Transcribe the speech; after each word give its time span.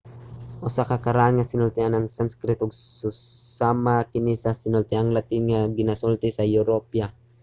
usa 0.67 0.81
ka 0.89 0.97
karaan 1.05 1.35
nga 1.35 1.49
sinultian 1.51 1.93
ang 1.95 2.07
sanskrit 2.15 2.59
ug 2.63 2.71
susama 2.99 3.95
kini 4.11 4.33
sa 4.43 4.51
sinultiang 4.61 5.09
latin 5.15 5.43
nga 5.49 5.61
ginasulti 5.77 6.29
sa 6.33 6.43
europa 6.59 7.05